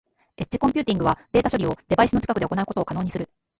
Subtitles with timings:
[0.35, 3.29] エッジコンピューティングはデータ処理をデバイスの近くで行うことを可能にする。